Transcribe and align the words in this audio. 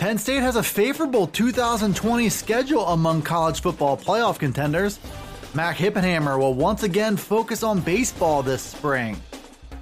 Penn 0.00 0.16
State 0.16 0.40
has 0.40 0.56
a 0.56 0.62
favorable 0.62 1.26
2020 1.26 2.30
schedule 2.30 2.86
among 2.86 3.20
college 3.20 3.60
football 3.60 3.98
playoff 3.98 4.38
contenders. 4.38 4.98
Mac 5.52 5.76
Hippenhammer 5.76 6.38
will 6.38 6.54
once 6.54 6.84
again 6.84 7.18
focus 7.18 7.62
on 7.62 7.80
baseball 7.80 8.42
this 8.42 8.62
spring. 8.62 9.20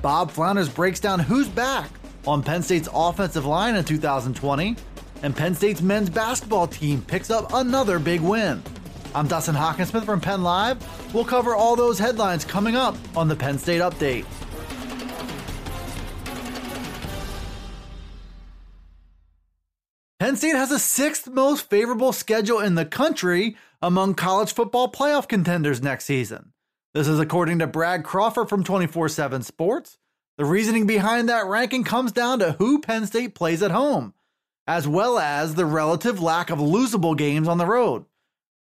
Bob 0.03 0.33
Flounders 0.33 0.69
breaks 0.69 0.99
down 0.99 1.21
who's 1.21 1.47
back 1.47 1.89
on 2.27 2.43
Penn 2.43 2.65
State's 2.65 2.89
offensive 2.93 3.47
line 3.47 3.77
in 3.77 3.85
2020, 3.85 4.75
and 5.23 5.37
Penn 5.37 5.55
State's 5.55 5.83
men's 5.83 6.11
basketball 6.11 6.67
team 6.67 7.01
picks 7.01 7.31
up 7.31 7.53
another 7.55 8.01
big 8.01 8.21
win. 8.21 8.61
I'm 9.15 9.29
Dustin 9.29 9.55
Hockensmith 9.55 10.05
from 10.05 10.21
Penn 10.21 10.43
Live. 10.43 10.83
We'll 11.15 11.25
cover 11.27 11.55
all 11.55 11.77
those 11.77 12.01
headlines 12.01 12.45
coming 12.45 12.75
up 12.75 12.97
on 13.17 13.29
the 13.29 13.37
Penn 13.37 13.57
State 13.57 13.81
Update. 13.81 14.27
Penn 20.29 20.37
State 20.37 20.57
has 20.57 20.69
the 20.69 20.79
sixth 20.79 21.27
most 21.27 21.71
favorable 21.71 22.13
schedule 22.13 22.61
in 22.61 22.75
the 22.75 22.85
country 22.85 23.57
among 23.81 24.13
college 24.13 24.53
football 24.53 24.93
playoff 24.93 25.27
contenders 25.27 25.81
next 25.81 26.05
season. 26.05 26.53
This 26.93 27.09
is 27.09 27.19
according 27.19 27.61
to 27.61 27.67
Brad 27.67 28.05
Crawford 28.05 28.51
from 28.51 28.63
24 28.63 29.09
7 29.09 29.43
Sports. 29.43 29.97
The 30.37 30.45
reasoning 30.45 30.87
behind 30.87 31.31
that 31.31 31.47
ranking 31.47 31.83
comes 31.83 32.13
down 32.13 32.41
to 32.41 32.53
who 32.53 32.83
Penn 32.83 33.07
State 33.07 33.35
plays 33.35 33.63
at 33.63 33.71
home, 33.71 34.13
as 34.67 34.87
well 34.87 35.19
as 35.19 35.55
the 35.55 35.65
relative 35.65 36.21
lack 36.21 36.51
of 36.51 36.59
losable 36.59 37.17
games 37.17 37.49
on 37.49 37.57
the 37.57 37.65
road. 37.65 38.05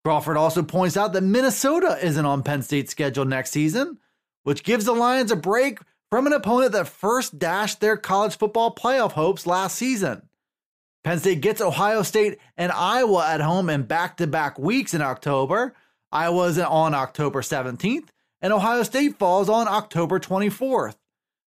Crawford 0.05 0.37
also 0.37 0.63
points 0.63 0.95
out 0.95 1.11
that 1.11 1.21
Minnesota 1.21 1.99
isn't 2.01 2.25
on 2.25 2.43
Penn 2.43 2.61
State's 2.61 2.91
schedule 2.91 3.25
next 3.25 3.51
season, 3.51 3.97
which 4.43 4.63
gives 4.63 4.85
the 4.85 4.93
Lions 4.93 5.33
a 5.33 5.35
break 5.35 5.79
from 6.09 6.27
an 6.27 6.31
opponent 6.31 6.71
that 6.71 6.87
first 6.87 7.37
dashed 7.37 7.81
their 7.81 7.97
college 7.97 8.37
football 8.37 8.73
playoff 8.73 9.11
hopes 9.11 9.45
last 9.45 9.75
season. 9.75 10.26
Penn 11.03 11.19
State 11.19 11.41
gets 11.41 11.61
Ohio 11.61 12.03
State 12.03 12.39
and 12.57 12.71
Iowa 12.71 13.25
at 13.27 13.41
home 13.41 13.69
in 13.69 13.83
back 13.83 14.17
to 14.17 14.27
back 14.27 14.59
weeks 14.59 14.93
in 14.93 15.01
October. 15.01 15.73
Iowa's 16.11 16.57
on 16.57 16.93
October 16.93 17.41
17th, 17.41 18.09
and 18.41 18.53
Ohio 18.53 18.83
State 18.83 19.17
falls 19.17 19.49
on 19.49 19.67
October 19.67 20.19
24th. 20.19 20.95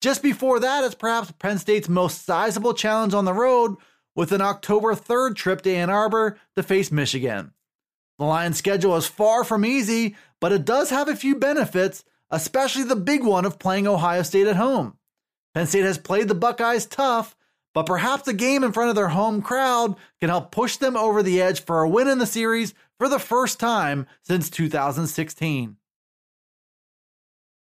Just 0.02 0.22
before 0.22 0.60
that 0.60 0.84
is 0.84 0.96
perhaps 0.96 1.32
Penn 1.32 1.58
State's 1.58 1.90
most 1.90 2.26
sizable 2.26 2.74
challenge 2.74 3.14
on 3.14 3.26
the 3.26 3.34
road 3.34 3.76
with 4.16 4.32
an 4.32 4.42
October 4.42 4.96
3rd 4.96 5.36
trip 5.36 5.62
to 5.62 5.74
Ann 5.74 5.90
Arbor 5.90 6.38
to 6.56 6.64
face 6.64 6.92
Michigan. 6.92 7.54
The 8.20 8.26
Lions' 8.26 8.58
schedule 8.58 8.96
is 8.96 9.06
far 9.06 9.44
from 9.44 9.64
easy, 9.64 10.16
but 10.42 10.52
it 10.52 10.66
does 10.66 10.90
have 10.90 11.08
a 11.08 11.16
few 11.16 11.36
benefits, 11.36 12.04
especially 12.30 12.84
the 12.84 12.96
big 12.96 13.24
one 13.24 13.46
of 13.46 13.60
playing 13.60 13.88
Ohio 13.88 14.24
State 14.24 14.48
at 14.48 14.56
home. 14.56 14.98
Penn 15.54 15.68
State 15.68 15.86
has 15.86 15.98
played 15.98 16.28
the 16.28 16.36
Buckeyes 16.36 16.86
tough, 16.86 17.36
but 17.78 17.86
perhaps 17.86 18.28
a 18.28 18.34
game 18.34 18.64
in 18.64 18.72
front 18.72 18.90
of 18.90 18.96
their 18.96 19.10
home 19.10 19.40
crowd 19.40 19.96
can 20.20 20.30
help 20.30 20.50
push 20.50 20.78
them 20.78 20.98
over 20.98 21.22
the 21.22 21.40
edge 21.40 21.64
for 21.64 21.84
a 21.84 21.88
win 21.88 22.08
in 22.08 22.18
the 22.18 22.26
series 22.26 22.74
for 22.98 23.08
the 23.08 23.20
first 23.20 23.60
time 23.60 24.08
since 24.24 24.50
2016. 24.50 25.78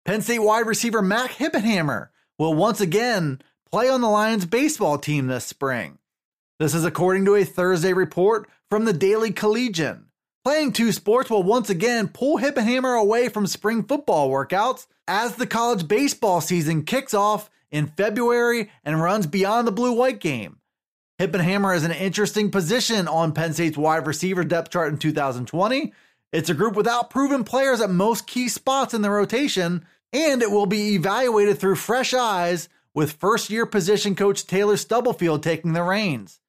Penn 0.04 0.20
State 0.20 0.40
wide 0.40 0.66
receiver 0.66 1.00
Mac 1.00 1.30
Hippenhammer 1.30 2.10
will 2.38 2.52
once 2.52 2.78
again 2.78 3.40
play 3.70 3.88
on 3.88 4.02
the 4.02 4.10
Lions 4.10 4.44
baseball 4.44 4.98
team 4.98 5.28
this 5.28 5.46
spring. 5.46 5.96
This 6.58 6.74
is 6.74 6.84
according 6.84 7.24
to 7.24 7.36
a 7.36 7.44
Thursday 7.44 7.94
report 7.94 8.50
from 8.68 8.84
the 8.84 8.92
Daily 8.92 9.32
Collegian. 9.32 10.08
Playing 10.44 10.74
two 10.74 10.92
sports 10.92 11.30
will 11.30 11.42
once 11.42 11.70
again 11.70 12.08
pull 12.08 12.36
Hippenhammer 12.36 13.00
away 13.00 13.30
from 13.30 13.46
spring 13.46 13.82
football 13.82 14.28
workouts 14.28 14.86
as 15.08 15.36
the 15.36 15.46
college 15.46 15.88
baseball 15.88 16.42
season 16.42 16.84
kicks 16.84 17.14
off 17.14 17.48
in 17.72 17.88
February 17.88 18.70
and 18.84 19.02
runs 19.02 19.26
beyond 19.26 19.66
the 19.66 19.72
blue 19.72 19.92
white 19.92 20.20
game. 20.20 20.58
Hippenhammer 21.18 21.74
is 21.74 21.84
an 21.84 21.92
interesting 21.92 22.50
position 22.50 23.08
on 23.08 23.32
Penn 23.32 23.54
State's 23.54 23.76
wide 23.76 24.06
receiver 24.06 24.44
depth 24.44 24.70
chart 24.70 24.92
in 24.92 24.98
2020. 24.98 25.92
It's 26.32 26.50
a 26.50 26.54
group 26.54 26.76
without 26.76 27.10
proven 27.10 27.44
players 27.44 27.80
at 27.80 27.90
most 27.90 28.26
key 28.26 28.48
spots 28.48 28.94
in 28.94 29.02
the 29.02 29.10
rotation, 29.10 29.84
and 30.12 30.42
it 30.42 30.50
will 30.50 30.66
be 30.66 30.94
evaluated 30.94 31.58
through 31.58 31.76
fresh 31.76 32.14
eyes 32.14 32.68
with 32.94 33.12
first 33.12 33.50
year 33.50 33.66
position 33.66 34.14
coach 34.14 34.46
Taylor 34.46 34.76
Stubblefield 34.76 35.42
taking 35.42 35.72
the 35.72 35.82
reins. 35.82 36.40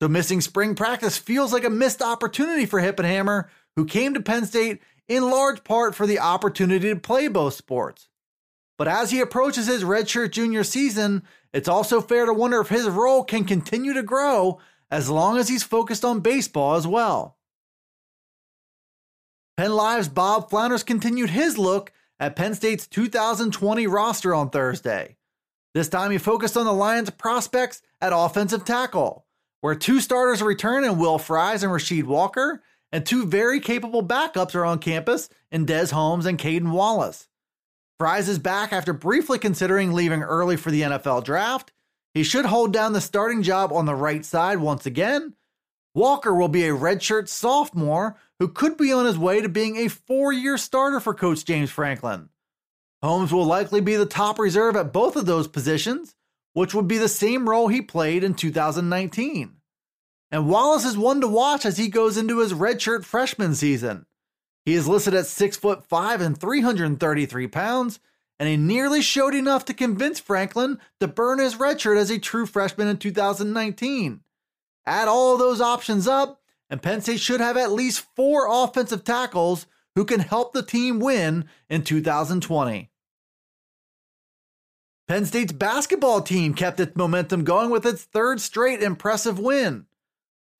So 0.00 0.08
missing 0.08 0.40
spring 0.40 0.74
practice 0.74 1.18
feels 1.18 1.52
like 1.52 1.64
a 1.64 1.70
missed 1.70 2.02
opportunity 2.02 2.66
for 2.66 2.80
Hippenhammer, 2.80 3.48
who 3.76 3.84
came 3.84 4.14
to 4.14 4.20
Penn 4.20 4.46
State 4.46 4.80
in 5.08 5.30
large 5.30 5.64
part 5.64 5.94
for 5.94 6.06
the 6.06 6.18
opportunity 6.18 6.88
to 6.88 6.96
play 6.96 7.28
both 7.28 7.54
sports. 7.54 8.09
But 8.80 8.88
as 8.88 9.10
he 9.10 9.20
approaches 9.20 9.66
his 9.66 9.84
redshirt 9.84 10.30
junior 10.30 10.64
season, 10.64 11.22
it's 11.52 11.68
also 11.68 12.00
fair 12.00 12.24
to 12.24 12.32
wonder 12.32 12.62
if 12.62 12.70
his 12.70 12.86
role 12.86 13.22
can 13.22 13.44
continue 13.44 13.92
to 13.92 14.02
grow 14.02 14.58
as 14.90 15.10
long 15.10 15.36
as 15.36 15.50
he's 15.50 15.62
focused 15.62 16.02
on 16.02 16.20
baseball 16.20 16.76
as 16.76 16.86
well. 16.86 17.36
Penn 19.58 19.74
Live's 19.74 20.08
Bob 20.08 20.48
Flounders 20.48 20.82
continued 20.82 21.28
his 21.28 21.58
look 21.58 21.92
at 22.18 22.36
Penn 22.36 22.54
State's 22.54 22.86
2020 22.86 23.86
roster 23.86 24.34
on 24.34 24.48
Thursday. 24.48 25.18
This 25.74 25.90
time 25.90 26.10
he 26.10 26.16
focused 26.16 26.56
on 26.56 26.64
the 26.64 26.72
Lions' 26.72 27.10
prospects 27.10 27.82
at 28.00 28.14
offensive 28.16 28.64
tackle, 28.64 29.26
where 29.60 29.74
two 29.74 30.00
starters 30.00 30.40
return 30.40 30.84
in 30.84 30.96
Will 30.96 31.18
Fries 31.18 31.62
and 31.62 31.70
Rasheed 31.70 32.04
Walker, 32.04 32.62
and 32.90 33.04
two 33.04 33.26
very 33.26 33.60
capable 33.60 34.02
backups 34.02 34.54
are 34.54 34.64
on 34.64 34.78
campus 34.78 35.28
in 35.52 35.66
Des 35.66 35.88
Holmes 35.88 36.24
and 36.24 36.38
Caden 36.38 36.72
Wallace. 36.72 37.26
Fries 38.00 38.30
is 38.30 38.38
back 38.38 38.72
after 38.72 38.94
briefly 38.94 39.38
considering 39.38 39.92
leaving 39.92 40.22
early 40.22 40.56
for 40.56 40.70
the 40.70 40.80
NFL 40.80 41.22
draft. 41.22 41.70
He 42.14 42.22
should 42.22 42.46
hold 42.46 42.72
down 42.72 42.94
the 42.94 43.00
starting 43.02 43.42
job 43.42 43.74
on 43.74 43.84
the 43.84 43.94
right 43.94 44.24
side 44.24 44.56
once 44.56 44.86
again. 44.86 45.34
Walker 45.94 46.34
will 46.34 46.48
be 46.48 46.64
a 46.64 46.72
redshirt 46.72 47.28
sophomore 47.28 48.16
who 48.38 48.48
could 48.48 48.78
be 48.78 48.90
on 48.90 49.04
his 49.04 49.18
way 49.18 49.42
to 49.42 49.50
being 49.50 49.76
a 49.76 49.88
four 49.88 50.32
year 50.32 50.56
starter 50.56 50.98
for 50.98 51.12
Coach 51.12 51.44
James 51.44 51.70
Franklin. 51.70 52.30
Holmes 53.02 53.34
will 53.34 53.44
likely 53.44 53.82
be 53.82 53.96
the 53.96 54.06
top 54.06 54.38
reserve 54.38 54.76
at 54.76 54.94
both 54.94 55.14
of 55.14 55.26
those 55.26 55.46
positions, 55.46 56.14
which 56.54 56.72
would 56.72 56.88
be 56.88 56.96
the 56.96 57.06
same 57.06 57.50
role 57.50 57.68
he 57.68 57.82
played 57.82 58.24
in 58.24 58.32
2019. 58.32 59.56
And 60.30 60.48
Wallace 60.48 60.86
is 60.86 60.96
one 60.96 61.20
to 61.20 61.28
watch 61.28 61.66
as 61.66 61.76
he 61.76 61.88
goes 61.88 62.16
into 62.16 62.38
his 62.38 62.54
redshirt 62.54 63.04
freshman 63.04 63.54
season. 63.54 64.06
He 64.64 64.74
is 64.74 64.88
listed 64.88 65.14
at 65.14 65.26
6 65.26 65.56
foot 65.56 65.86
5 65.86 66.20
and 66.20 66.38
333 66.38 67.46
pounds, 67.48 68.00
and 68.38 68.48
he 68.48 68.56
nearly 68.56 69.02
showed 69.02 69.34
enough 69.34 69.64
to 69.66 69.74
convince 69.74 70.20
Franklin 70.20 70.78
to 71.00 71.08
burn 71.08 71.38
his 71.38 71.56
redshirt 71.56 71.98
as 71.98 72.10
a 72.10 72.18
true 72.18 72.46
freshman 72.46 72.88
in 72.88 72.96
2019. 72.96 74.20
Add 74.86 75.08
all 75.08 75.36
those 75.36 75.60
options 75.60 76.06
up, 76.06 76.40
and 76.68 76.82
Penn 76.82 77.00
State 77.00 77.20
should 77.20 77.40
have 77.40 77.56
at 77.56 77.72
least 77.72 78.06
four 78.16 78.46
offensive 78.50 79.04
tackles 79.04 79.66
who 79.94 80.04
can 80.04 80.20
help 80.20 80.52
the 80.52 80.62
team 80.62 81.00
win 81.00 81.46
in 81.68 81.82
2020. 81.82 82.90
Penn 85.08 85.26
State's 85.26 85.52
basketball 85.52 86.22
team 86.22 86.54
kept 86.54 86.78
its 86.78 86.94
momentum 86.94 87.42
going 87.42 87.68
with 87.68 87.84
its 87.84 88.04
third 88.04 88.40
straight 88.40 88.80
impressive 88.80 89.38
win. 89.38 89.86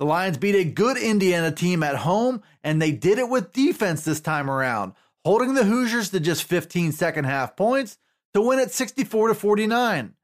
The 0.00 0.06
Lions 0.06 0.38
beat 0.38 0.54
a 0.54 0.64
good 0.64 0.96
Indiana 0.96 1.52
team 1.52 1.82
at 1.82 1.94
home, 1.94 2.42
and 2.64 2.80
they 2.80 2.90
did 2.90 3.18
it 3.18 3.28
with 3.28 3.52
defense 3.52 4.02
this 4.02 4.18
time 4.18 4.50
around, 4.50 4.94
holding 5.26 5.52
the 5.52 5.64
Hoosiers 5.64 6.08
to 6.08 6.20
just 6.20 6.44
15 6.44 6.92
second 6.92 7.26
half 7.26 7.54
points 7.54 7.98
to 8.32 8.40
win 8.40 8.58
at 8.58 8.70
64 8.70 9.28
to 9.28 9.34
49. 9.34 10.14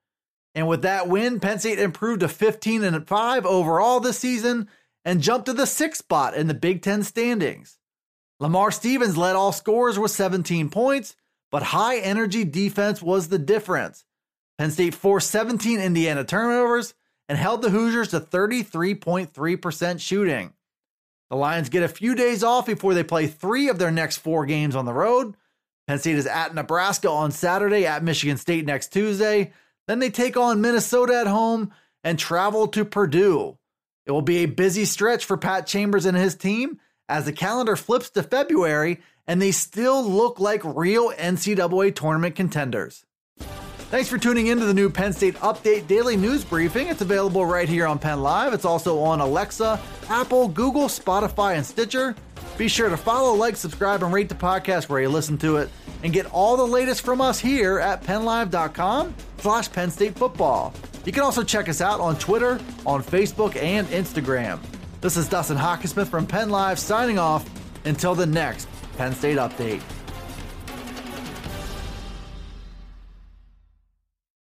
And 0.55 0.67
with 0.67 0.81
that 0.81 1.08
win, 1.08 1.40
Penn 1.40 1.58
State 1.58 1.78
improved 1.78 2.20
to 2.20 2.28
15 2.28 2.84
and 2.84 3.06
5 3.06 3.44
overall 3.44 4.00
this 4.00 4.19
season 4.19 4.70
and 5.05 5.20
jumped 5.20 5.44
to 5.44 5.52
the 5.52 5.67
sixth 5.67 5.99
spot 5.99 6.34
in 6.34 6.46
the 6.46 6.55
Big 6.55 6.81
Ten 6.81 7.02
standings. 7.02 7.76
Lamar 8.40 8.70
Stevens 8.70 9.19
led 9.19 9.37
all 9.37 9.52
scorers 9.52 9.99
with 9.99 10.11
17 10.11 10.70
points, 10.70 11.17
but 11.50 11.62
high 11.62 11.99
energy 11.99 12.44
defense 12.44 13.02
was 13.02 13.29
the 13.29 13.38
difference. 13.38 14.06
Penn 14.56 14.70
State 14.70 14.94
forced 14.94 15.31
17 15.31 15.79
Indiana 15.79 16.25
turnovers 16.25 16.94
and 17.28 17.38
held 17.38 17.62
the 17.62 17.70
Hoosiers 17.70 18.08
to 18.08 18.20
33.3% 18.20 20.00
shooting. 20.00 20.52
The 21.31 21.37
Lions 21.37 21.69
get 21.69 21.82
a 21.82 21.88
few 21.88 22.14
days 22.14 22.44
off 22.44 22.67
before 22.67 22.94
they 22.94 23.02
play 23.02 23.26
three 23.26 23.69
of 23.69 23.78
their 23.78 23.90
next 23.90 24.19
four 24.19 24.46
games 24.46 24.76
on 24.76 24.84
the 24.84 24.93
road. 24.93 25.37
Penn 25.88 25.99
State 25.99 26.17
is 26.17 26.26
at 26.26 26.55
Nebraska 26.55 27.11
on 27.11 27.32
Saturday, 27.32 27.87
at 27.87 28.05
Michigan 28.05 28.37
State 28.37 28.64
next 28.64 28.93
Tuesday. 28.93 29.52
Then 29.88 29.99
they 29.99 30.11
take 30.11 30.37
on 30.37 30.61
Minnesota 30.61 31.19
at 31.19 31.26
home, 31.26 31.73
and 32.06 32.20
travel 32.20 32.69
to 32.69 32.84
Purdue. 32.84 33.58
It 34.06 34.12
will 34.12 34.22
be 34.22 34.38
a 34.38 34.46
busy 34.46 34.84
stretch 34.84 35.25
for 35.25 35.37
Pat 35.37 35.67
Chambers 35.67 36.06
and 36.06 36.17
his 36.17 36.37
team 36.37 36.79
as 37.08 37.25
the 37.25 37.32
calendar 37.32 37.75
flips 37.75 38.11
to 38.11 38.22
February 38.22 39.00
and 39.26 39.43
they 39.43 39.50
still 39.50 40.08
look 40.08 40.38
like 40.38 40.61
real 40.64 41.11
NCAA 41.11 41.96
tournament 41.96 42.37
contenders. 42.37 43.05
Thanks 43.88 44.08
for 44.08 44.18
tuning 44.18 44.48
in 44.48 44.58
to 44.58 44.66
the 44.66 44.74
new 44.74 44.90
Penn 44.90 45.12
State 45.12 45.36
Update 45.36 45.86
Daily 45.86 46.16
News 46.16 46.44
Briefing. 46.44 46.88
It's 46.88 47.02
available 47.02 47.46
right 47.46 47.68
here 47.68 47.86
on 47.86 48.00
Penn 48.00 48.20
Live. 48.20 48.52
It's 48.52 48.64
also 48.64 48.98
on 48.98 49.20
Alexa, 49.20 49.80
Apple, 50.08 50.48
Google, 50.48 50.88
Spotify, 50.88 51.56
and 51.56 51.64
Stitcher. 51.64 52.16
Be 52.58 52.66
sure 52.66 52.88
to 52.88 52.96
follow, 52.96 53.34
like, 53.34 53.54
subscribe, 53.54 54.02
and 54.02 54.12
rate 54.12 54.28
the 54.28 54.34
podcast 54.34 54.88
where 54.88 55.00
you 55.00 55.08
listen 55.08 55.38
to 55.38 55.58
it, 55.58 55.68
and 56.02 56.12
get 56.12 56.26
all 56.32 56.56
the 56.56 56.66
latest 56.66 57.02
from 57.02 57.20
us 57.20 57.38
here 57.38 57.78
at 57.78 58.02
PennLive.com 58.02 59.14
slash 59.38 59.70
Penn 59.70 59.90
State 59.90 60.16
Football. 60.16 60.74
You 61.04 61.12
can 61.12 61.22
also 61.22 61.44
check 61.44 61.68
us 61.68 61.80
out 61.80 62.00
on 62.00 62.18
Twitter, 62.18 62.58
on 62.84 63.04
Facebook, 63.04 63.54
and 63.54 63.86
Instagram. 63.88 64.58
This 65.00 65.16
is 65.16 65.28
Dustin 65.28 65.56
Hockensmith 65.56 66.08
from 66.08 66.26
Penn 66.26 66.50
Live 66.50 66.80
signing 66.80 67.20
off 67.20 67.48
until 67.84 68.16
the 68.16 68.26
next 68.26 68.66
Penn 68.96 69.14
State 69.14 69.38
Update. 69.38 69.80